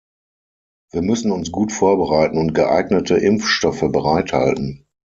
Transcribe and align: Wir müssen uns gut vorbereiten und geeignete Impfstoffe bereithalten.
Wir 0.91 1.03
müssen 1.03 1.31
uns 1.31 1.51
gut 1.51 1.71
vorbereiten 1.71 2.39
und 2.39 2.55
geeignete 2.55 3.17
Impfstoffe 3.17 3.81
bereithalten. 3.81 4.87